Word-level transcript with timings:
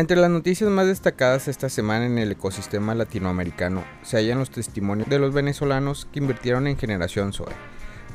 Entre 0.00 0.16
las 0.16 0.30
noticias 0.30 0.70
más 0.70 0.86
destacadas 0.86 1.46
esta 1.46 1.68
semana 1.68 2.06
en 2.06 2.16
el 2.16 2.32
ecosistema 2.32 2.94
latinoamericano 2.94 3.84
se 4.02 4.16
hallan 4.16 4.38
los 4.38 4.50
testimonios 4.50 5.10
de 5.10 5.18
los 5.18 5.34
venezolanos 5.34 6.08
que 6.10 6.20
invirtieron 6.20 6.66
en 6.66 6.78
Generación 6.78 7.34
Zoe. 7.34 7.52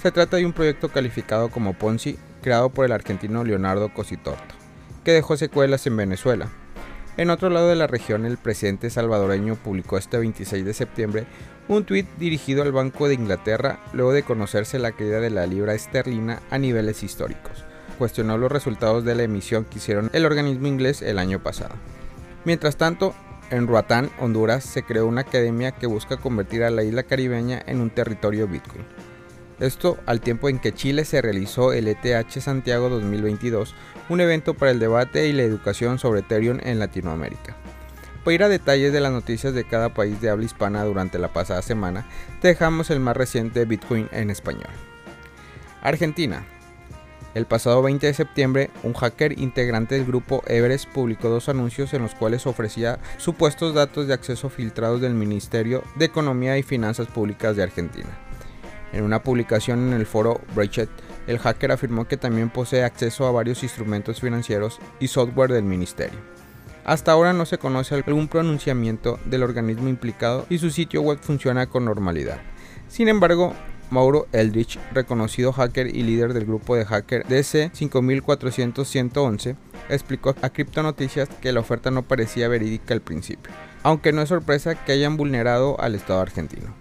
Se 0.02 0.12
trata 0.12 0.38
de 0.38 0.48
un 0.48 0.54
proyecto 0.54 0.90
calificado 0.90 1.52
como 1.52 1.78
Ponzi, 1.78 2.18
creado 2.42 2.70
por 2.70 2.88
el 2.88 2.92
argentino 2.92 3.44
Leonardo 3.44 3.94
Cositorto, 3.94 4.56
que 5.04 5.12
dejó 5.12 5.38
secuelas 5.38 5.86
en 5.86 5.96
Venezuela. 5.96 6.50
En 7.18 7.30
otro 7.30 7.52
lado 7.52 7.70
de 7.70 7.76
la 7.76 7.86
región, 7.86 8.26
el 8.26 8.38
presidente 8.38 8.90
salvadoreño 8.90 9.54
publicó 9.54 10.00
este 10.00 10.18
26 10.18 10.66
de 10.66 10.74
septiembre 10.74 11.28
un 11.68 11.86
tuit 11.86 12.08
dirigido 12.18 12.64
al 12.64 12.72
Banco 12.72 13.08
de 13.08 13.14
Inglaterra 13.14 13.80
luego 13.94 14.12
de 14.12 14.24
conocerse 14.24 14.80
la 14.80 14.94
caída 14.94 15.20
de 15.20 15.30
la 15.30 15.46
libra 15.46 15.76
esterlina 15.76 16.42
a 16.50 16.58
niveles 16.58 17.04
históricos 17.04 17.65
cuestionó 17.96 18.38
los 18.38 18.52
resultados 18.52 19.04
de 19.04 19.16
la 19.16 19.24
emisión 19.24 19.66
que 19.66 19.80
hicieron 19.80 20.10
el 20.14 20.26
organismo 20.26 20.68
inglés 20.68 21.02
el 21.02 21.18
año 21.18 21.42
pasado. 21.42 21.76
Mientras 22.44 22.78
tanto, 22.78 23.16
en 23.50 23.68
Roatán, 23.68 24.10
Honduras, 24.20 24.64
se 24.64 24.84
creó 24.84 25.08
una 25.08 25.22
academia 25.22 25.72
que 25.72 25.88
busca 25.88 26.18
convertir 26.18 26.64
a 26.64 26.70
la 26.70 26.84
isla 26.84 27.04
caribeña 27.04 27.62
en 27.66 27.82
un 27.82 27.90
territorio 27.90 28.48
Bitcoin. 28.48 28.86
Esto 29.60 29.98
al 30.06 30.20
tiempo 30.20 30.50
en 30.50 30.60
que 30.60 30.74
Chile 30.74 31.06
se 31.06 31.22
realizó 31.22 31.72
el 31.72 31.88
ETH 31.88 32.30
Santiago 32.42 32.90
2022, 32.90 33.74
un 34.10 34.22
evento 34.22 34.54
para 34.54 34.72
el 34.72 34.80
debate 34.80 35.28
y 35.28 35.34
la 35.34 35.44
educación 35.44 35.98
sobre 35.98 36.20
Ethereum 36.20 36.60
en 36.64 36.80
Latinoamérica. 36.80 37.56
Para 38.24 38.36
ir 38.36 38.44
a 38.44 38.50
detalles 38.50 38.92
de 38.92 39.00
las 39.00 39.12
noticias 39.12 39.54
de 39.54 39.64
cada 39.64 39.94
país 39.94 40.20
de 40.20 40.30
habla 40.30 40.46
hispana 40.46 40.84
durante 40.84 41.20
la 41.20 41.32
pasada 41.32 41.62
semana, 41.62 42.06
dejamos 42.42 42.90
el 42.90 43.00
más 43.00 43.16
reciente 43.16 43.66
Bitcoin 43.66 44.10
en 44.12 44.30
español. 44.30 44.72
Argentina. 45.82 46.44
El 47.36 47.46
pasado 47.46 47.82
20 47.82 48.08
de 48.08 48.14
septiembre, 48.14 48.70
un 48.84 48.94
hacker 48.94 49.38
integrante 49.38 49.96
del 49.96 50.06
grupo 50.06 50.42
Everest 50.48 50.88
publicó 50.88 51.28
dos 51.28 51.50
anuncios 51.50 51.94
en 51.94 52.02
los 52.02 52.16
cuales 52.16 52.48
ofrecía 52.48 52.98
supuestos 53.18 53.74
datos 53.74 54.08
de 54.08 54.14
acceso 54.14 54.48
filtrados 54.48 55.02
del 55.02 55.14
Ministerio 55.14 55.84
de 55.98 56.06
Economía 56.06 56.58
y 56.58 56.64
Finanzas 56.64 57.08
Públicas 57.08 57.58
de 57.58 57.64
Argentina. 57.64 58.08
En 58.94 59.04
una 59.04 59.22
publicación 59.22 59.90
en 59.90 59.94
el 60.00 60.06
foro 60.06 60.40
Breached, 60.56 60.88
el 61.28 61.40
hacker 61.40 61.74
afirmó 61.74 62.08
que 62.08 62.16
también 62.16 62.50
posee 62.50 62.86
acceso 62.86 63.28
a 63.28 63.32
varios 63.32 63.64
instrumentos 63.64 64.22
financieros 64.22 64.80
y 65.02 65.10
software 65.10 65.52
del 65.52 65.66
ministerio. 65.66 66.20
Hasta 66.86 67.12
ahora 67.12 67.34
no 67.34 67.46
se 67.46 67.58
conoce 67.58 67.96
algún 67.96 68.30
pronunciamiento 68.30 69.20
del 69.26 69.44
organismo 69.44 69.90
implicado 69.90 70.46
y 70.50 70.58
su 70.60 70.70
sitio 70.70 71.02
web 71.02 71.20
funciona 71.20 71.68
con 71.68 71.84
normalidad. 71.84 72.40
Sin 72.88 73.10
embargo, 73.10 73.54
Mauro 73.90 74.28
Eldritch, 74.32 74.80
reconocido 74.94 75.54
hacker 75.54 75.88
y 75.88 76.04
líder 76.04 76.34
del 76.34 76.46
grupo 76.46 76.76
de 76.76 76.86
hacker 76.86 77.26
DC 77.28 77.72
54111, 77.74 79.56
explicó 79.90 80.36
a 80.42 80.50
Crypto 80.50 80.84
Noticias 80.84 81.30
que 81.42 81.52
la 81.52 81.60
oferta 81.60 81.92
no 81.92 82.04
parecía 82.04 82.48
verídica 82.48 82.94
al 82.94 83.02
principio, 83.02 83.54
aunque 83.84 84.12
no 84.12 84.22
es 84.22 84.30
sorpresa 84.30 84.76
que 84.76 84.94
hayan 84.94 85.18
vulnerado 85.18 85.80
al 85.80 85.96
Estado 85.96 86.22
argentino. 86.22 86.74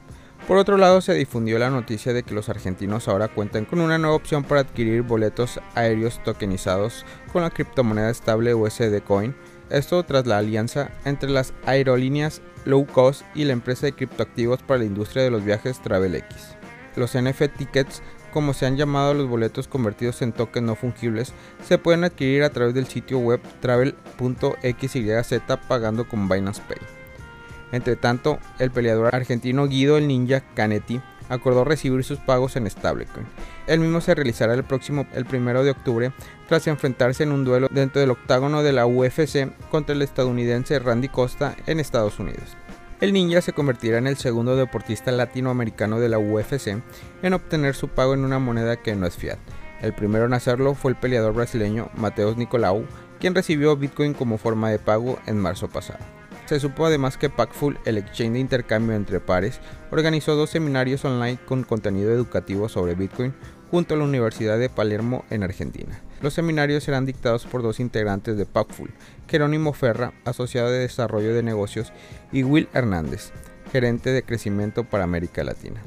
Por 0.46 0.58
otro 0.58 0.76
lado, 0.76 1.00
se 1.00 1.14
difundió 1.14 1.58
la 1.58 1.70
noticia 1.70 2.12
de 2.12 2.22
que 2.22 2.34
los 2.34 2.50
argentinos 2.50 3.08
ahora 3.08 3.28
cuentan 3.28 3.64
con 3.64 3.80
una 3.80 3.96
nueva 3.96 4.16
opción 4.16 4.44
para 4.44 4.60
adquirir 4.60 5.00
boletos 5.00 5.58
aéreos 5.74 6.22
tokenizados 6.22 7.06
con 7.32 7.42
la 7.42 7.50
criptomoneda 7.50 8.10
estable 8.10 8.54
USD 8.54 9.00
Coin, 9.06 9.34
esto 9.70 10.02
tras 10.02 10.26
la 10.26 10.36
alianza 10.36 10.90
entre 11.06 11.30
las 11.30 11.54
aerolíneas 11.64 12.42
low 12.66 12.86
cost 12.86 13.22
y 13.34 13.44
la 13.44 13.54
empresa 13.54 13.86
de 13.86 13.94
criptoactivos 13.94 14.62
para 14.62 14.78
la 14.78 14.84
industria 14.84 15.22
de 15.22 15.30
los 15.30 15.44
viajes 15.44 15.80
TravelX. 15.80 16.53
Los 16.96 17.14
NFT 17.14 17.56
tickets, 17.56 18.02
como 18.32 18.54
se 18.54 18.66
han 18.66 18.76
llamado 18.76 19.14
los 19.14 19.28
boletos 19.28 19.68
convertidos 19.68 20.22
en 20.22 20.32
tokens 20.32 20.66
no 20.66 20.74
fungibles, 20.74 21.32
se 21.66 21.78
pueden 21.78 22.04
adquirir 22.04 22.42
a 22.42 22.50
través 22.50 22.74
del 22.74 22.86
sitio 22.86 23.18
web 23.18 23.40
travel.xyz 23.60 25.40
pagando 25.68 26.08
con 26.08 26.28
Binance 26.28 26.62
Pay. 26.68 26.78
Entre 27.72 27.96
tanto, 27.96 28.38
el 28.58 28.70
peleador 28.70 29.14
argentino 29.14 29.66
Guido 29.66 29.96
el 29.96 30.06
Ninja 30.06 30.40
Canetti 30.54 31.00
acordó 31.28 31.64
recibir 31.64 32.04
sus 32.04 32.18
pagos 32.18 32.56
en 32.56 32.68
stablecoin. 32.68 33.26
El 33.66 33.80
mismo 33.80 34.00
se 34.00 34.14
realizará 34.14 34.54
el 34.54 34.64
próximo 34.64 35.06
el 35.14 35.24
primero 35.24 35.64
de 35.64 35.70
octubre 35.70 36.12
tras 36.48 36.66
enfrentarse 36.66 37.22
en 37.22 37.32
un 37.32 37.44
duelo 37.44 37.68
dentro 37.70 38.00
del 38.00 38.10
octágono 38.10 38.62
de 38.62 38.72
la 38.72 38.86
UFC 38.86 39.48
contra 39.70 39.94
el 39.94 40.02
estadounidense 40.02 40.78
Randy 40.78 41.08
Costa 41.08 41.56
en 41.66 41.80
Estados 41.80 42.18
Unidos. 42.18 42.56
El 43.04 43.12
ninja 43.12 43.42
se 43.42 43.52
convertirá 43.52 43.98
en 43.98 44.06
el 44.06 44.16
segundo 44.16 44.56
deportista 44.56 45.12
latinoamericano 45.12 46.00
de 46.00 46.08
la 46.08 46.18
UFC 46.18 46.68
en 47.22 47.34
obtener 47.34 47.74
su 47.74 47.88
pago 47.88 48.14
en 48.14 48.24
una 48.24 48.38
moneda 48.38 48.76
que 48.76 48.94
no 48.94 49.06
es 49.06 49.14
fiat. 49.14 49.38
El 49.82 49.92
primero 49.92 50.24
en 50.24 50.32
hacerlo 50.32 50.74
fue 50.74 50.92
el 50.92 50.96
peleador 50.96 51.34
brasileño 51.34 51.90
Mateus 51.98 52.38
Nicolau, 52.38 52.86
quien 53.20 53.34
recibió 53.34 53.76
Bitcoin 53.76 54.14
como 54.14 54.38
forma 54.38 54.70
de 54.70 54.78
pago 54.78 55.18
en 55.26 55.38
marzo 55.38 55.68
pasado. 55.68 55.98
Se 56.46 56.58
supo 56.58 56.86
además 56.86 57.18
que 57.18 57.28
Packful, 57.28 57.78
el 57.84 57.98
exchange 57.98 58.32
de 58.32 58.38
intercambio 58.38 58.96
entre 58.96 59.20
pares, 59.20 59.60
organizó 59.90 60.34
dos 60.34 60.48
seminarios 60.48 61.04
online 61.04 61.38
con 61.44 61.62
contenido 61.62 62.10
educativo 62.10 62.70
sobre 62.70 62.94
Bitcoin 62.94 63.34
junto 63.74 63.94
a 63.94 63.96
la 63.96 64.04
Universidad 64.04 64.56
de 64.56 64.68
Palermo 64.68 65.24
en 65.30 65.42
Argentina. 65.42 66.00
Los 66.22 66.34
seminarios 66.34 66.84
serán 66.84 67.06
dictados 67.06 67.44
por 67.44 67.60
dos 67.60 67.80
integrantes 67.80 68.36
de 68.36 68.46
Packful, 68.46 68.92
Jerónimo 69.28 69.72
Ferra, 69.72 70.12
asociado 70.24 70.70
de 70.70 70.78
desarrollo 70.78 71.34
de 71.34 71.42
negocios, 71.42 71.92
y 72.30 72.44
Will 72.44 72.68
Hernández, 72.72 73.32
gerente 73.72 74.10
de 74.10 74.22
crecimiento 74.22 74.84
para 74.84 75.02
América 75.02 75.42
Latina. 75.42 75.82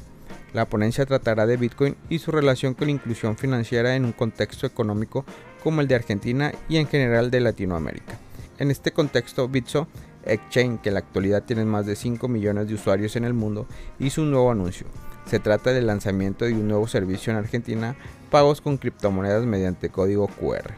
La 0.52 0.66
ponencia 0.66 1.06
tratará 1.06 1.46
de 1.46 1.56
Bitcoin 1.56 1.96
y 2.10 2.20
su 2.20 2.34
relación 2.34 2.74
con 2.74 2.88
la 2.88 2.92
inclusión 2.92 3.38
financiera 3.38 3.96
en 3.96 4.04
un 4.04 4.12
contexto 4.12 4.68
económico 4.68 5.24
como 5.64 5.80
el 5.80 5.88
de 5.88 5.96
Argentina 5.96 6.52
y 6.68 6.76
en 6.76 6.88
general 6.88 7.32
de 7.32 7.40
Latinoamérica. 7.40 8.20
En 8.60 8.70
este 8.70 8.92
contexto, 8.92 9.48
Bitso, 9.48 9.88
exchange 10.26 10.82
que 10.82 10.90
en 10.90 10.96
la 10.96 11.00
actualidad 11.00 11.44
tiene 11.44 11.64
más 11.64 11.86
de 11.86 11.96
5 11.96 12.28
millones 12.28 12.68
de 12.68 12.74
usuarios 12.74 13.16
en 13.16 13.24
el 13.24 13.34
mundo, 13.34 13.66
hizo 13.98 14.24
un 14.24 14.32
nuevo 14.32 14.52
anuncio 14.52 14.88
se 15.28 15.40
trata 15.40 15.74
del 15.74 15.88
lanzamiento 15.88 16.46
de 16.46 16.54
un 16.54 16.68
nuevo 16.68 16.88
servicio 16.88 17.32
en 17.32 17.38
Argentina, 17.38 17.96
pagos 18.30 18.62
con 18.62 18.78
criptomonedas 18.78 19.46
mediante 19.46 19.90
código 19.90 20.28
QR. 20.28 20.74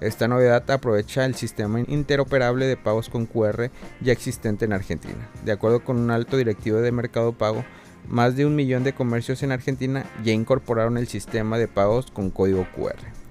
Esta 0.00 0.26
novedad 0.26 0.68
aprovecha 0.70 1.24
el 1.24 1.34
sistema 1.34 1.80
interoperable 1.80 2.66
de 2.66 2.76
pagos 2.76 3.08
con 3.08 3.26
QR 3.26 3.70
ya 4.00 4.12
existente 4.12 4.64
en 4.64 4.72
Argentina. 4.72 5.28
De 5.44 5.52
acuerdo 5.52 5.84
con 5.84 5.98
un 5.98 6.10
alto 6.10 6.36
directivo 6.36 6.78
de 6.78 6.90
Mercado 6.90 7.32
Pago, 7.32 7.64
más 8.08 8.34
de 8.34 8.46
un 8.46 8.56
millón 8.56 8.82
de 8.82 8.94
comercios 8.94 9.42
en 9.42 9.52
Argentina 9.52 10.04
ya 10.24 10.32
incorporaron 10.32 10.98
el 10.98 11.06
sistema 11.06 11.56
de 11.56 11.68
pagos 11.68 12.10
con 12.10 12.30
código 12.30 12.66
QR. 12.74 13.21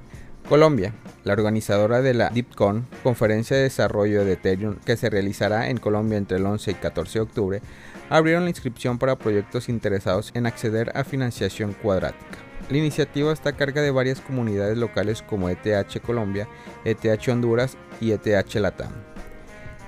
Colombia, 0.47 0.94
la 1.24 1.34
organizadora 1.34 2.02
de 2.02 2.13
la 2.13 2.29
DeepCon, 2.29 2.88
conferencia 3.03 3.56
de 3.56 3.63
desarrollo 3.63 4.25
de 4.25 4.34
Ethereum 4.34 4.75
que 4.85 4.97
se 4.97 5.09
realizará 5.09 5.69
en 5.69 5.78
Colombia 5.78 6.18
entre 6.18 6.38
el 6.38 6.46
11 6.46 6.72
y 6.72 6.74
14 6.74 7.19
de 7.19 7.24
octubre, 7.24 7.62
abrieron 8.09 8.44
la 8.44 8.50
inscripción 8.50 8.97
para 8.97 9.18
proyectos 9.18 9.69
interesados 9.69 10.31
en 10.34 10.46
acceder 10.46 10.91
a 10.96 11.03
financiación 11.03 11.74
cuadrática. 11.74 12.40
La 12.69 12.78
iniciativa 12.78 13.31
está 13.31 13.50
a 13.50 13.56
cargo 13.56 13.81
de 13.81 13.91
varias 13.91 14.22
comunidades 14.22 14.78
locales 14.78 15.22
como 15.22 15.50
ETH 15.50 16.01
Colombia, 16.06 16.47
ETH 16.85 17.28
Honduras 17.30 17.78
y 18.00 18.12
ETH 18.12 18.56
Latam. 18.56 18.91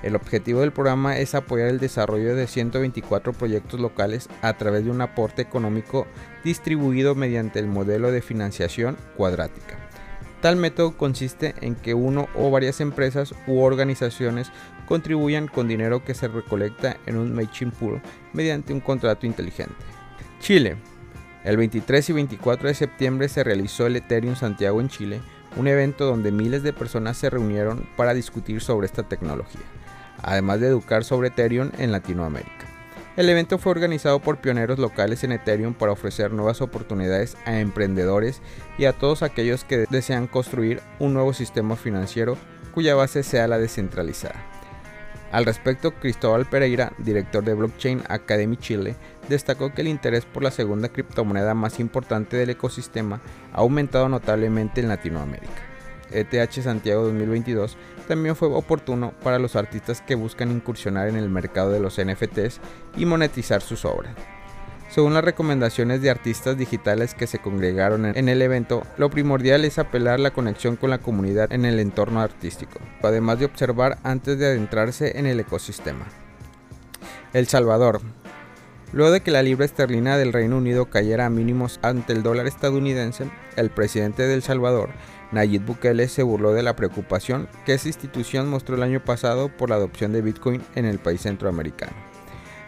El 0.02 0.16
objetivo 0.16 0.60
del 0.60 0.72
programa 0.72 1.16
es 1.18 1.34
apoyar 1.34 1.68
el 1.68 1.80
desarrollo 1.80 2.36
de 2.36 2.46
124 2.46 3.32
proyectos 3.32 3.80
locales 3.80 4.28
a 4.42 4.52
través 4.58 4.84
de 4.84 4.90
un 4.90 5.00
aporte 5.00 5.40
económico 5.40 6.06
distribuido 6.44 7.14
mediante 7.14 7.58
el 7.58 7.68
modelo 7.68 8.12
de 8.12 8.20
financiación 8.20 8.98
cuadrática. 9.16 9.78
Tal 10.44 10.56
método 10.56 10.94
consiste 10.98 11.54
en 11.62 11.74
que 11.74 11.94
uno 11.94 12.28
o 12.34 12.50
varias 12.50 12.82
empresas 12.82 13.34
u 13.46 13.60
organizaciones 13.60 14.52
contribuyan 14.86 15.48
con 15.48 15.68
dinero 15.68 16.04
que 16.04 16.12
se 16.12 16.28
recolecta 16.28 16.98
en 17.06 17.16
un 17.16 17.34
matching 17.34 17.70
pool 17.70 18.02
mediante 18.34 18.74
un 18.74 18.80
contrato 18.80 19.24
inteligente. 19.24 19.72
Chile. 20.40 20.76
El 21.44 21.56
23 21.56 22.10
y 22.10 22.12
24 22.12 22.68
de 22.68 22.74
septiembre 22.74 23.30
se 23.30 23.42
realizó 23.42 23.86
el 23.86 23.96
Ethereum 23.96 24.36
Santiago 24.36 24.82
en 24.82 24.88
Chile, 24.88 25.22
un 25.56 25.66
evento 25.66 26.04
donde 26.04 26.30
miles 26.30 26.62
de 26.62 26.74
personas 26.74 27.16
se 27.16 27.30
reunieron 27.30 27.88
para 27.96 28.12
discutir 28.12 28.60
sobre 28.60 28.84
esta 28.84 29.04
tecnología, 29.04 29.62
además 30.20 30.60
de 30.60 30.66
educar 30.66 31.04
sobre 31.04 31.28
Ethereum 31.28 31.70
en 31.78 31.90
Latinoamérica. 31.90 32.73
El 33.16 33.30
evento 33.30 33.58
fue 33.58 33.70
organizado 33.70 34.18
por 34.18 34.38
pioneros 34.38 34.80
locales 34.80 35.22
en 35.22 35.30
Ethereum 35.30 35.74
para 35.74 35.92
ofrecer 35.92 36.32
nuevas 36.32 36.60
oportunidades 36.60 37.36
a 37.44 37.60
emprendedores 37.60 38.42
y 38.76 38.86
a 38.86 38.92
todos 38.92 39.22
aquellos 39.22 39.62
que 39.62 39.86
desean 39.88 40.26
construir 40.26 40.80
un 40.98 41.14
nuevo 41.14 41.32
sistema 41.32 41.76
financiero 41.76 42.36
cuya 42.72 42.96
base 42.96 43.22
sea 43.22 43.46
la 43.46 43.58
descentralizada. 43.58 44.34
Al 45.30 45.44
respecto, 45.44 45.92
Cristóbal 45.92 46.46
Pereira, 46.46 46.92
director 46.98 47.44
de 47.44 47.54
Blockchain 47.54 48.02
Academy 48.08 48.56
Chile, 48.56 48.96
destacó 49.28 49.72
que 49.72 49.82
el 49.82 49.88
interés 49.88 50.24
por 50.24 50.42
la 50.42 50.50
segunda 50.50 50.88
criptomoneda 50.88 51.54
más 51.54 51.78
importante 51.78 52.36
del 52.36 52.50
ecosistema 52.50 53.20
ha 53.52 53.58
aumentado 53.58 54.08
notablemente 54.08 54.80
en 54.80 54.88
Latinoamérica. 54.88 55.73
ETH 56.10 56.52
Santiago 56.62 57.04
2022 57.04 57.76
también 58.06 58.36
fue 58.36 58.48
oportuno 58.48 59.12
para 59.22 59.38
los 59.38 59.56
artistas 59.56 60.00
que 60.02 60.14
buscan 60.14 60.50
incursionar 60.50 61.08
en 61.08 61.16
el 61.16 61.28
mercado 61.28 61.70
de 61.70 61.80
los 61.80 62.00
NFTs 62.00 62.60
y 62.96 63.06
monetizar 63.06 63.62
sus 63.62 63.84
obras. 63.84 64.14
Según 64.94 65.14
las 65.14 65.24
recomendaciones 65.24 66.02
de 66.02 66.10
artistas 66.10 66.56
digitales 66.56 67.14
que 67.14 67.26
se 67.26 67.40
congregaron 67.40 68.06
en 68.06 68.28
el 68.28 68.40
evento, 68.42 68.84
lo 68.96 69.10
primordial 69.10 69.64
es 69.64 69.80
apelar 69.80 70.20
la 70.20 70.30
conexión 70.30 70.76
con 70.76 70.90
la 70.90 70.98
comunidad 70.98 71.52
en 71.52 71.64
el 71.64 71.80
entorno 71.80 72.20
artístico, 72.20 72.78
además 73.02 73.40
de 73.40 73.46
observar 73.46 73.98
antes 74.04 74.38
de 74.38 74.46
adentrarse 74.46 75.18
en 75.18 75.26
el 75.26 75.40
ecosistema. 75.40 76.06
El 77.32 77.48
Salvador. 77.48 78.02
Luego 78.92 79.10
de 79.10 79.20
que 79.20 79.32
la 79.32 79.42
libra 79.42 79.64
esterlina 79.64 80.16
del 80.16 80.32
Reino 80.32 80.58
Unido 80.58 80.84
cayera 80.84 81.26
a 81.26 81.30
mínimos 81.30 81.80
ante 81.82 82.12
el 82.12 82.22
dólar 82.22 82.46
estadounidense, 82.46 83.28
el 83.56 83.70
presidente 83.70 84.22
de 84.22 84.34
El 84.34 84.42
Salvador, 84.44 84.90
Nayib 85.34 85.66
Bukele, 85.66 86.08
se 86.08 86.22
burló 86.22 86.52
de 86.52 86.62
la 86.62 86.76
preocupación 86.76 87.48
que 87.66 87.74
esa 87.74 87.88
institución 87.88 88.48
mostró 88.48 88.76
el 88.76 88.82
año 88.82 89.04
pasado 89.04 89.48
por 89.48 89.68
la 89.68 89.76
adopción 89.76 90.12
de 90.12 90.22
Bitcoin 90.22 90.62
en 90.74 90.86
el 90.86 90.98
país 90.98 91.20
centroamericano. 91.22 91.92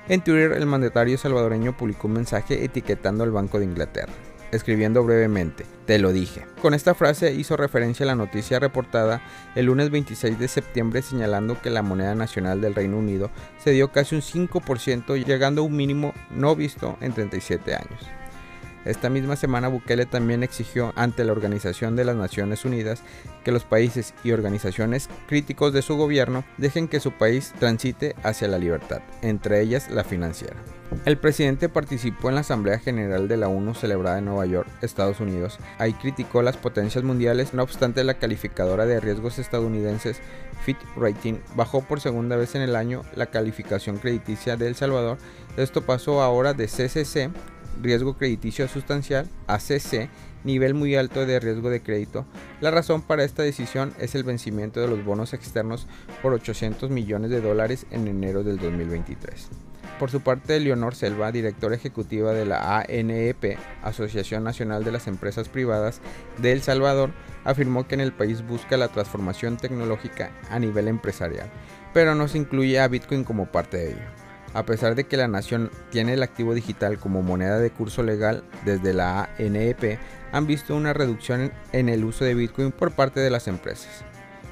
En 0.08 0.22
Twitter, 0.22 0.52
el 0.52 0.66
mandatario 0.66 1.16
salvadoreño 1.16 1.76
publicó 1.76 2.08
un 2.08 2.14
mensaje 2.14 2.64
etiquetando 2.64 3.24
al 3.24 3.30
Banco 3.30 3.58
de 3.58 3.64
Inglaterra 3.64 4.12
escribiendo 4.52 5.04
brevemente, 5.04 5.64
te 5.86 5.98
lo 5.98 6.12
dije. 6.12 6.46
Con 6.60 6.74
esta 6.74 6.94
frase 6.94 7.32
hizo 7.32 7.56
referencia 7.56 8.04
a 8.04 8.06
la 8.08 8.14
noticia 8.14 8.58
reportada 8.58 9.22
el 9.54 9.66
lunes 9.66 9.90
26 9.90 10.38
de 10.38 10.48
septiembre 10.48 11.02
señalando 11.02 11.60
que 11.60 11.70
la 11.70 11.82
moneda 11.82 12.14
nacional 12.14 12.60
del 12.60 12.74
Reino 12.74 12.98
Unido 12.98 13.30
se 13.58 13.70
dio 13.70 13.92
casi 13.92 14.14
un 14.14 14.22
5% 14.22 15.24
llegando 15.24 15.62
a 15.62 15.64
un 15.64 15.76
mínimo 15.76 16.12
no 16.30 16.54
visto 16.56 16.96
en 17.00 17.12
37 17.12 17.74
años. 17.74 18.00
Esta 18.86 19.10
misma 19.10 19.34
semana 19.34 19.66
Bukele 19.66 20.06
también 20.06 20.44
exigió 20.44 20.92
ante 20.94 21.24
la 21.24 21.32
Organización 21.32 21.96
de 21.96 22.04
las 22.04 22.14
Naciones 22.14 22.64
Unidas 22.64 23.02
que 23.44 23.50
los 23.50 23.64
países 23.64 24.14
y 24.22 24.30
organizaciones 24.30 25.08
críticos 25.26 25.72
de 25.72 25.82
su 25.82 25.96
gobierno 25.96 26.44
dejen 26.56 26.86
que 26.86 27.00
su 27.00 27.10
país 27.10 27.52
transite 27.58 28.14
hacia 28.22 28.46
la 28.46 28.58
libertad, 28.58 29.02
entre 29.22 29.60
ellas 29.60 29.90
la 29.90 30.04
financiera. 30.04 30.56
El 31.04 31.18
presidente 31.18 31.68
participó 31.68 32.28
en 32.28 32.36
la 32.36 32.42
Asamblea 32.42 32.78
General 32.78 33.26
de 33.26 33.36
la 33.36 33.48
ONU 33.48 33.74
celebrada 33.74 34.18
en 34.18 34.26
Nueva 34.26 34.46
York, 34.46 34.68
Estados 34.82 35.18
Unidos. 35.18 35.58
Ahí 35.78 35.92
criticó 35.94 36.42
las 36.42 36.56
potencias 36.56 37.02
mundiales, 37.02 37.54
no 37.54 37.64
obstante 37.64 38.04
la 38.04 38.14
calificadora 38.14 38.86
de 38.86 39.00
riesgos 39.00 39.40
estadounidenses 39.40 40.20
Fit 40.64 40.78
Rating 40.96 41.34
bajó 41.54 41.82
por 41.82 42.00
segunda 42.00 42.36
vez 42.36 42.54
en 42.54 42.62
el 42.62 42.76
año 42.76 43.02
la 43.14 43.26
calificación 43.26 43.98
crediticia 43.98 44.56
de 44.56 44.68
El 44.68 44.74
Salvador. 44.74 45.18
Esto 45.56 45.82
pasó 45.82 46.22
ahora 46.22 46.54
de 46.54 46.66
CCC 46.66 47.30
riesgo 47.80 48.16
crediticio 48.16 48.68
sustancial, 48.68 49.28
ACC, 49.46 50.08
nivel 50.44 50.74
muy 50.74 50.94
alto 50.96 51.26
de 51.26 51.40
riesgo 51.40 51.70
de 51.70 51.82
crédito. 51.82 52.24
La 52.60 52.70
razón 52.70 53.02
para 53.02 53.24
esta 53.24 53.42
decisión 53.42 53.92
es 53.98 54.14
el 54.14 54.24
vencimiento 54.24 54.80
de 54.80 54.88
los 54.88 55.04
bonos 55.04 55.34
externos 55.34 55.86
por 56.22 56.32
800 56.32 56.90
millones 56.90 57.30
de 57.30 57.40
dólares 57.40 57.86
en 57.90 58.06
enero 58.06 58.44
del 58.44 58.58
2023. 58.58 59.50
Por 59.98 60.10
su 60.10 60.20
parte, 60.20 60.60
Leonor 60.60 60.94
Selva, 60.94 61.32
directora 61.32 61.74
ejecutiva 61.74 62.32
de 62.32 62.44
la 62.44 62.80
ANEP, 62.80 63.58
Asociación 63.82 64.44
Nacional 64.44 64.84
de 64.84 64.92
las 64.92 65.06
Empresas 65.06 65.48
Privadas 65.48 66.02
de 66.36 66.52
El 66.52 66.60
Salvador, 66.60 67.12
afirmó 67.44 67.88
que 67.88 67.94
en 67.94 68.02
el 68.02 68.12
país 68.12 68.46
busca 68.46 68.76
la 68.76 68.88
transformación 68.88 69.56
tecnológica 69.56 70.32
a 70.50 70.58
nivel 70.58 70.88
empresarial, 70.88 71.50
pero 71.94 72.14
no 72.14 72.28
se 72.28 72.36
incluye 72.36 72.78
a 72.78 72.88
Bitcoin 72.88 73.24
como 73.24 73.46
parte 73.46 73.78
de 73.78 73.90
ello. 73.92 74.25
A 74.56 74.64
pesar 74.64 74.94
de 74.94 75.04
que 75.04 75.18
la 75.18 75.28
nación 75.28 75.70
tiene 75.90 76.14
el 76.14 76.22
activo 76.22 76.54
digital 76.54 76.98
como 76.98 77.20
moneda 77.20 77.58
de 77.58 77.70
curso 77.70 78.02
legal 78.02 78.42
desde 78.64 78.94
la 78.94 79.28
ANEP, 79.38 79.98
han 80.32 80.46
visto 80.46 80.74
una 80.74 80.94
reducción 80.94 81.52
en 81.72 81.90
el 81.90 82.06
uso 82.06 82.24
de 82.24 82.34
Bitcoin 82.34 82.72
por 82.72 82.92
parte 82.92 83.20
de 83.20 83.28
las 83.28 83.48
empresas. 83.48 84.02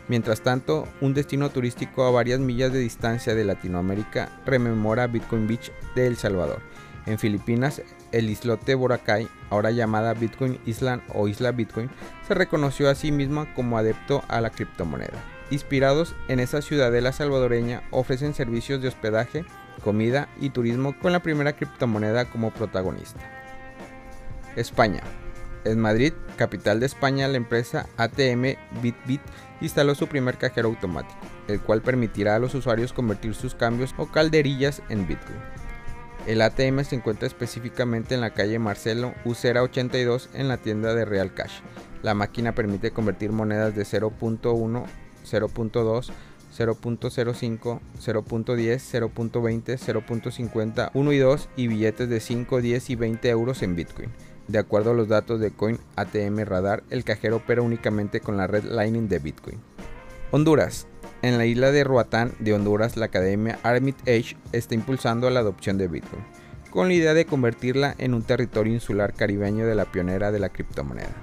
Mientras 0.08 0.42
tanto, 0.42 0.86
un 1.00 1.14
destino 1.14 1.48
turístico 1.48 2.04
a 2.04 2.10
varias 2.10 2.38
millas 2.38 2.70
de 2.70 2.80
distancia 2.80 3.34
de 3.34 3.46
Latinoamérica 3.46 4.28
rememora 4.44 5.06
Bitcoin 5.06 5.46
Beach 5.46 5.72
de 5.94 6.06
El 6.06 6.18
Salvador. 6.18 6.60
En 7.06 7.18
Filipinas, 7.18 7.80
el 8.12 8.28
islote 8.28 8.74
Boracay, 8.74 9.26
ahora 9.48 9.70
llamada 9.70 10.12
Bitcoin 10.12 10.60
Island 10.66 11.00
o 11.14 11.28
Isla 11.28 11.52
Bitcoin, 11.52 11.88
se 12.28 12.34
reconoció 12.34 12.90
a 12.90 12.94
sí 12.94 13.10
misma 13.10 13.54
como 13.54 13.78
adepto 13.78 14.22
a 14.28 14.42
la 14.42 14.50
criptomoneda. 14.50 15.24
Inspirados 15.50 16.14
en 16.28 16.40
esa 16.40 16.60
ciudadela 16.60 17.12
salvadoreña, 17.12 17.82
ofrecen 17.90 18.34
servicios 18.34 18.82
de 18.82 18.88
hospedaje, 18.88 19.46
comida 19.84 20.28
y 20.40 20.50
turismo 20.50 20.98
con 20.98 21.12
la 21.12 21.20
primera 21.20 21.54
criptomoneda 21.54 22.24
como 22.24 22.50
protagonista. 22.50 23.20
España. 24.56 25.02
En 25.64 25.78
Madrid, 25.78 26.14
capital 26.36 26.80
de 26.80 26.86
España, 26.86 27.28
la 27.28 27.36
empresa 27.36 27.86
ATM 27.96 28.56
BitBit 28.82 29.20
instaló 29.60 29.94
su 29.94 30.06
primer 30.08 30.36
cajero 30.36 30.68
automático, 30.68 31.18
el 31.48 31.60
cual 31.60 31.82
permitirá 31.82 32.36
a 32.36 32.38
los 32.38 32.54
usuarios 32.54 32.92
convertir 32.92 33.34
sus 33.34 33.54
cambios 33.54 33.94
o 33.96 34.06
calderillas 34.06 34.82
en 34.88 35.06
Bitcoin. 35.06 35.38
El 36.26 36.40
ATM 36.40 36.84
se 36.84 36.96
encuentra 36.96 37.26
específicamente 37.26 38.14
en 38.14 38.22
la 38.22 38.32
calle 38.32 38.58
Marcelo 38.58 39.14
Ucera 39.26 39.62
82 39.62 40.30
en 40.32 40.48
la 40.48 40.56
tienda 40.56 40.94
de 40.94 41.04
Real 41.04 41.34
Cash. 41.34 41.60
La 42.02 42.14
máquina 42.14 42.54
permite 42.54 42.92
convertir 42.92 43.32
monedas 43.32 43.74
de 43.74 43.82
0.1, 43.82 44.40
0.2, 44.40 46.10
0.05, 46.56 47.80
0.10, 47.98 49.10
0.20, 49.10 49.78
0.50, 49.78 50.90
1 50.94 51.12
y 51.12 51.18
2 51.18 51.48
y 51.56 51.66
billetes 51.66 52.08
de 52.08 52.20
5, 52.20 52.60
10 52.60 52.90
y 52.90 52.94
20 52.96 53.28
euros 53.28 53.62
en 53.62 53.74
Bitcoin. 53.74 54.10
De 54.46 54.58
acuerdo 54.58 54.90
a 54.90 54.94
los 54.94 55.08
datos 55.08 55.40
de 55.40 55.50
Coin 55.50 55.78
ATM 55.96 56.44
Radar, 56.44 56.84
el 56.90 57.02
cajero 57.02 57.36
opera 57.36 57.62
únicamente 57.62 58.20
con 58.20 58.36
la 58.36 58.46
red 58.46 58.64
Lightning 58.64 59.08
de 59.08 59.18
Bitcoin. 59.18 59.58
Honduras. 60.30 60.86
En 61.22 61.38
la 61.38 61.46
isla 61.46 61.72
de 61.72 61.84
Roatán 61.84 62.32
de 62.38 62.52
Honduras, 62.52 62.98
la 62.98 63.06
academia 63.06 63.58
Armitage 63.62 64.36
está 64.52 64.74
impulsando 64.74 65.30
la 65.30 65.40
adopción 65.40 65.78
de 65.78 65.88
Bitcoin, 65.88 66.22
con 66.70 66.88
la 66.88 66.94
idea 66.94 67.14
de 67.14 67.24
convertirla 67.24 67.94
en 67.96 68.12
un 68.12 68.22
territorio 68.22 68.74
insular 68.74 69.14
caribeño 69.14 69.66
de 69.66 69.74
la 69.74 69.86
pionera 69.86 70.32
de 70.32 70.40
la 70.40 70.50
criptomoneda. 70.50 71.14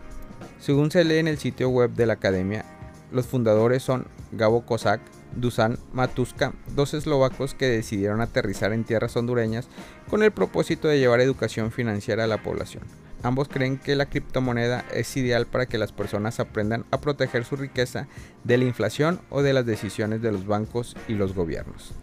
Según 0.59 0.89
se 0.89 1.03
lee 1.03 1.17
en 1.17 1.27
el 1.27 1.37
sitio 1.37 1.69
web 1.69 1.91
de 1.91 2.07
la 2.07 2.13
academia, 2.13 2.65
los 3.11 3.27
fundadores 3.27 3.83
son 3.83 4.07
Gabo 4.31 4.65
Kozak, 4.65 5.01
Dusan 5.35 5.77
Matuska, 5.93 6.53
dos 6.75 6.93
eslovacos 6.93 7.53
que 7.53 7.67
decidieron 7.67 8.21
aterrizar 8.21 8.73
en 8.73 8.83
tierras 8.83 9.15
hondureñas 9.15 9.67
con 10.09 10.23
el 10.23 10.31
propósito 10.31 10.87
de 10.87 10.99
llevar 10.99 11.21
educación 11.21 11.71
financiera 11.71 12.25
a 12.25 12.27
la 12.27 12.43
población. 12.43 12.83
Ambos 13.23 13.47
creen 13.47 13.77
que 13.77 13.95
la 13.95 14.07
criptomoneda 14.07 14.83
es 14.93 15.15
ideal 15.15 15.45
para 15.45 15.67
que 15.67 15.77
las 15.77 15.91
personas 15.91 16.39
aprendan 16.39 16.85
a 16.91 16.99
proteger 16.99 17.45
su 17.45 17.55
riqueza 17.55 18.07
de 18.43 18.57
la 18.57 18.65
inflación 18.65 19.21
o 19.29 19.43
de 19.43 19.53
las 19.53 19.65
decisiones 19.65 20.21
de 20.21 20.31
los 20.31 20.47
bancos 20.47 20.95
y 21.07 21.13
los 21.13 21.35
gobiernos. 21.35 21.93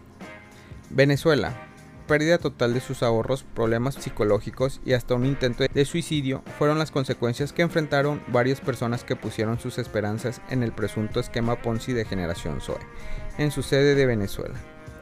Venezuela 0.89 1.68
pérdida 2.09 2.39
total 2.39 2.73
de 2.73 2.81
sus 2.81 3.03
ahorros, 3.03 3.45
problemas 3.53 3.93
psicológicos 3.93 4.81
y 4.83 4.93
hasta 4.93 5.13
un 5.13 5.27
intento 5.27 5.63
de 5.71 5.85
suicidio 5.85 6.41
fueron 6.57 6.79
las 6.79 6.89
consecuencias 6.89 7.53
que 7.53 7.61
enfrentaron 7.61 8.19
varias 8.29 8.61
personas 8.61 9.03
que 9.03 9.15
pusieron 9.15 9.59
sus 9.59 9.77
esperanzas 9.77 10.41
en 10.49 10.63
el 10.63 10.71
presunto 10.71 11.19
esquema 11.19 11.61
Ponzi 11.61 11.93
de 11.93 12.05
generación 12.05 12.61
Zoe, 12.61 12.79
en 13.37 13.51
su 13.51 13.61
sede 13.61 13.93
de 13.93 14.07
Venezuela. 14.07 14.55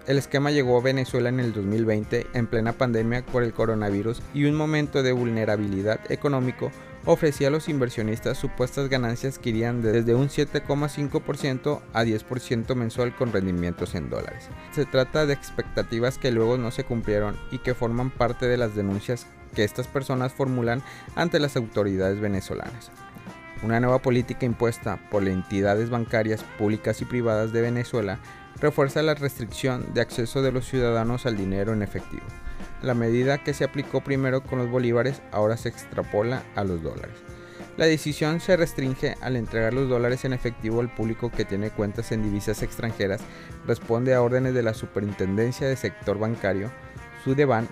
El 0.06 0.18
esquema 0.18 0.52
llegó 0.52 0.78
a 0.78 0.84
Venezuela 0.84 1.30
en 1.30 1.40
el 1.40 1.54
2020 1.54 2.28
en 2.34 2.48
plena 2.48 2.74
pandemia 2.74 3.26
por 3.26 3.44
el 3.44 3.54
coronavirus 3.54 4.22
y 4.34 4.44
un 4.44 4.56
momento 4.56 5.02
de 5.02 5.14
vulnerabilidad 5.14 6.00
económico 6.12 6.72
ofrecía 7.08 7.48
a 7.48 7.52
los 7.52 7.70
inversionistas 7.70 8.38
supuestas 8.38 8.90
ganancias 8.90 9.40
que 9.40 9.50
irían 9.50 9.82
desde 9.82 10.14
un 10.14 10.28
7,5% 10.28 11.82
a 11.94 12.04
10% 12.04 12.76
mensual 12.76 13.16
con 13.16 13.32
rendimientos 13.32 13.96
en 13.96 14.10
dólares. 14.10 14.50
Se 14.72 14.86
trata 14.86 15.26
de 15.26 15.34
expectativas 15.34 16.18
que 16.18 16.32
luego 16.32 16.58
no 16.58 16.70
se 16.70 16.84
cumplieron 16.84 17.38
y 17.50 17.60
que 17.60 17.74
forman 17.74 18.12
parte 18.12 18.48
de 18.48 18.58
las 18.58 18.76
denuncias 18.76 19.26
que 19.56 19.64
estas 19.64 19.88
personas 19.88 20.34
formulan 20.34 20.84
ante 21.16 21.40
las 21.40 21.56
autoridades 21.56 22.20
venezolanas. 22.20 22.92
Una 23.64 23.80
nueva 23.80 24.00
política 24.00 24.46
impuesta 24.46 25.00
por 25.10 25.24
las 25.24 25.34
entidades 25.34 25.90
bancarias 25.90 26.44
públicas 26.58 27.02
y 27.02 27.06
privadas 27.06 27.54
de 27.54 27.62
Venezuela 27.62 28.20
refuerza 28.60 29.02
la 29.02 29.16
restricción 29.16 29.94
de 29.94 30.02
acceso 30.02 30.42
de 30.42 30.52
los 30.52 30.68
ciudadanos 30.68 31.26
al 31.26 31.38
dinero 31.38 31.72
en 31.72 31.84
efectivo. 31.84 32.26
La 32.82 32.94
medida 32.94 33.44
que 33.44 33.54
se 33.54 33.64
aplicó 33.64 34.02
primero 34.02 34.42
con 34.42 34.60
los 34.60 34.70
bolívares 34.70 35.22
ahora 35.32 35.58
se 35.58 35.70
extrapola 35.70 36.44
a 36.56 36.64
los 36.64 36.84
dólares. 36.84 37.16
La 37.78 37.86
decisión 37.86 38.40
se 38.40 38.58
restringe 38.58 39.16
al 39.22 39.36
entregar 39.36 39.74
los 39.74 39.88
dólares 39.88 40.26
en 40.26 40.34
efectivo 40.34 40.82
al 40.82 40.94
público 40.94 41.32
que 41.32 41.46
tiene 41.46 41.70
cuentas 41.70 42.12
en 42.12 42.24
divisas 42.24 42.64
extranjeras, 42.64 43.22
responde 43.68 44.16
a 44.16 44.22
órdenes 44.22 44.56
de 44.56 44.64
la 44.64 44.74
Superintendencia 44.74 45.68
de 45.68 45.76
Sector 45.76 46.18
Bancario, 46.18 46.72
Sudeban 47.24 47.68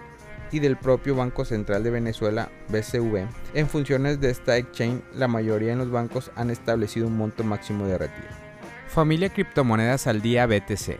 y 0.52 0.60
del 0.60 0.78
propio 0.78 1.16
Banco 1.16 1.44
Central 1.44 1.84
de 1.84 1.90
Venezuela, 1.90 2.50
BCV. 2.70 3.28
En 3.56 3.68
funciones 3.68 4.22
de 4.22 4.30
esta 4.30 4.58
exchange, 4.58 5.02
la 5.16 5.28
mayoría 5.28 5.72
de 5.72 5.78
los 5.78 5.90
bancos 5.90 6.32
han 6.36 6.52
establecido 6.52 7.08
un 7.08 7.18
monto 7.18 7.44
máximo 7.44 7.88
de 7.88 7.98
retiro. 7.98 8.28
Familia 8.88 9.30
Criptomonedas 9.30 10.06
al 10.06 10.22
Día 10.22 10.46
BTC. 10.46 11.00